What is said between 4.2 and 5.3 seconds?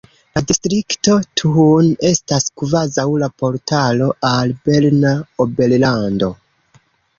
al Berna